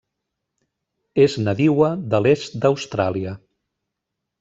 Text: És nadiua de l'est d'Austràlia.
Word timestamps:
És 1.27 1.37
nadiua 1.49 1.93
de 2.15 2.25
l'est 2.25 2.59
d'Austràlia. 2.67 3.41